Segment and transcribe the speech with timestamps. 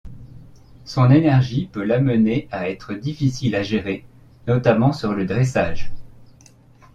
[0.83, 4.03] Son énergie peut l'amener à être difficile à gérer,
[4.47, 5.91] notamment sur le dressage.